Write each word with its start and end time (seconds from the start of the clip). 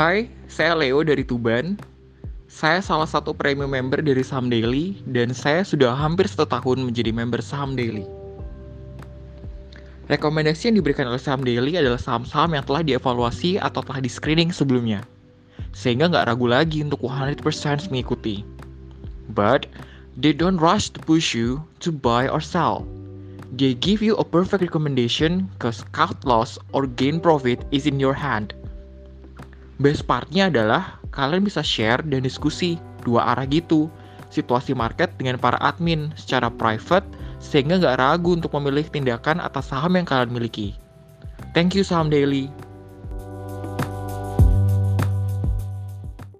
Hai, 0.00 0.32
saya 0.48 0.72
Leo 0.72 1.04
dari 1.04 1.20
Tuban. 1.20 1.76
Saya 2.48 2.80
salah 2.80 3.04
satu 3.04 3.36
premium 3.36 3.68
member 3.68 4.00
dari 4.00 4.24
Saham 4.24 4.48
Daily 4.48 4.96
dan 5.04 5.36
saya 5.36 5.60
sudah 5.60 5.92
hampir 5.92 6.24
satu 6.24 6.48
tahun 6.48 6.88
menjadi 6.88 7.12
member 7.12 7.44
Saham 7.44 7.76
Daily. 7.76 8.08
Rekomendasi 10.08 10.72
yang 10.72 10.80
diberikan 10.80 11.04
oleh 11.04 11.20
Saham 11.20 11.44
Daily 11.44 11.76
adalah 11.76 12.00
saham-saham 12.00 12.56
yang 12.56 12.64
telah 12.64 12.80
dievaluasi 12.80 13.60
atau 13.60 13.84
telah 13.84 14.00
di-screening 14.00 14.48
sebelumnya, 14.56 15.04
sehingga 15.76 16.08
nggak 16.08 16.32
ragu 16.32 16.48
lagi 16.48 16.80
untuk 16.80 17.04
100% 17.04 17.44
mengikuti. 17.92 18.40
But, 19.36 19.68
they 20.16 20.32
don't 20.32 20.56
rush 20.56 20.88
to 20.96 20.98
push 21.04 21.36
you 21.36 21.60
to 21.84 21.92
buy 21.92 22.24
or 22.24 22.40
sell. 22.40 22.88
They 23.52 23.76
give 23.76 24.00
you 24.00 24.16
a 24.16 24.24
perfect 24.24 24.64
recommendation 24.64 25.52
cause 25.60 25.84
cut 25.92 26.16
loss 26.24 26.56
or 26.72 26.88
gain 26.88 27.20
profit 27.20 27.68
is 27.68 27.84
in 27.84 28.00
your 28.00 28.16
hand. 28.16 28.56
Best 29.80 30.04
partnya 30.04 30.52
adalah 30.52 31.00
kalian 31.08 31.40
bisa 31.40 31.64
share 31.64 32.04
dan 32.04 32.20
diskusi 32.20 32.76
dua 33.00 33.32
arah 33.32 33.48
gitu 33.48 33.88
situasi 34.28 34.76
market 34.76 35.08
dengan 35.16 35.40
para 35.40 35.56
admin 35.58 36.12
secara 36.20 36.52
private 36.52 37.02
sehingga 37.40 37.80
nggak 37.80 37.98
ragu 37.98 38.36
untuk 38.36 38.52
memilih 38.60 38.84
tindakan 38.86 39.40
atas 39.40 39.72
saham 39.72 39.96
yang 39.96 40.04
kalian 40.04 40.36
miliki. 40.36 40.76
Thank 41.56 41.74
you 41.74 41.82
Saham 41.82 42.12
Daily. 42.12 42.52